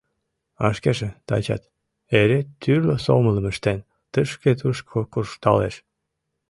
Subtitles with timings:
[0.65, 1.61] А шкеже тачат,
[2.19, 3.79] эре тӱрлӧ сомылым ыштен,
[4.11, 5.75] тышке-тушко куржталеш.